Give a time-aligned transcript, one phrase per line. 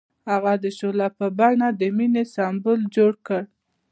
[0.31, 3.41] هغه د شعله په بڼه د مینې سمبول جوړ کړ.